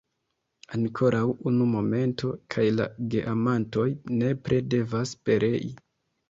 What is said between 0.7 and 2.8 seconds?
Ankoraŭ unu momento, kaj